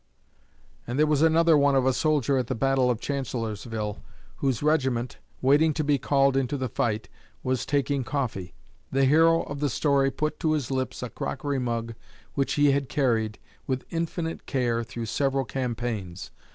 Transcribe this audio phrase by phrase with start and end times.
[0.87, 4.01] And there was another one of a soldier at the battle of Chancellorsville,
[4.37, 7.07] whose regiment, waiting to be called into the fight,
[7.43, 8.55] was taking coffee.
[8.91, 11.93] The hero of the story put to his lips a crockery mug
[12.33, 13.37] which he had carried,
[13.67, 16.31] with infinite care, through several campaigns.